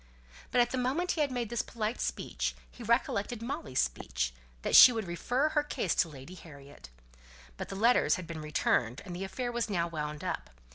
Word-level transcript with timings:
But 0.49 0.67
the 0.71 0.79
moment 0.79 1.11
after 1.11 1.13
he 1.17 1.21
had 1.21 1.31
made 1.31 1.49
this 1.51 1.61
polite 1.61 2.01
speech, 2.01 2.55
he 2.71 2.81
recollected 2.81 3.43
Molly's 3.43 3.77
speech 3.81 4.33
that 4.63 4.75
she 4.75 4.91
would 4.91 5.05
refer 5.05 5.49
her 5.49 5.61
case 5.61 5.93
to 5.93 6.09
Lady 6.09 6.33
Harriet. 6.33 6.89
But 7.55 7.69
the 7.69 7.75
letters 7.75 8.15
had 8.15 8.25
been 8.25 8.41
returned, 8.41 9.03
and 9.05 9.15
the 9.15 9.23
affair 9.23 9.51
was 9.51 9.69
now 9.69 9.87
wound 9.87 10.23
up. 10.23 10.49